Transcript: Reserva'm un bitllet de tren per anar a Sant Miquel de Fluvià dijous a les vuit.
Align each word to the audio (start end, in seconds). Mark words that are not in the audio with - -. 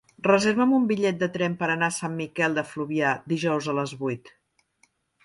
Reserva'm 0.27 0.71
un 0.77 0.85
bitllet 0.91 1.19
de 1.23 1.27
tren 1.35 1.57
per 1.59 1.69
anar 1.73 1.89
a 1.93 1.95
Sant 1.97 2.15
Miquel 2.21 2.57
de 2.59 2.63
Fluvià 2.71 3.13
dijous 3.35 3.69
a 3.75 3.77
les 3.81 3.95
vuit. 4.01 4.33